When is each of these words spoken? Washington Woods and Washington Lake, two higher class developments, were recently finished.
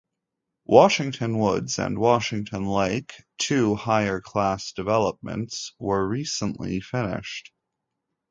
Washington 0.65 1.37
Woods 1.37 1.77
and 1.77 1.99
Washington 1.99 2.65
Lake, 2.65 3.13
two 3.37 3.75
higher 3.75 4.19
class 4.19 4.71
developments, 4.71 5.73
were 5.77 6.07
recently 6.07 6.79
finished. 6.81 7.51